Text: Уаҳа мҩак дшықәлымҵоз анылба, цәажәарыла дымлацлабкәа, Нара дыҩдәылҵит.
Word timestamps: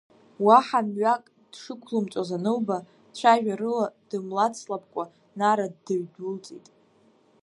Уаҳа 0.45 0.79
мҩак 0.87 1.23
дшықәлымҵоз 1.51 2.29
анылба, 2.37 2.77
цәажәарыла 3.17 3.85
дымлацлабкәа, 4.09 5.03
Нара 5.39 5.65
дыҩдәылҵит. 5.83 6.65